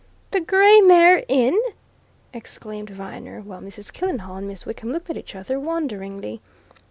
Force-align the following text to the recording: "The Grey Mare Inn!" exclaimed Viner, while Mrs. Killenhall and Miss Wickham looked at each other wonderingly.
"The 0.31 0.41
Grey 0.41 0.81
Mare 0.81 1.23
Inn!" 1.27 1.59
exclaimed 2.33 2.89
Viner, 2.89 3.39
while 3.41 3.61
Mrs. 3.61 3.93
Killenhall 3.93 4.37
and 4.37 4.47
Miss 4.47 4.65
Wickham 4.65 4.91
looked 4.91 5.11
at 5.11 5.17
each 5.17 5.35
other 5.35 5.59
wonderingly. 5.59 6.41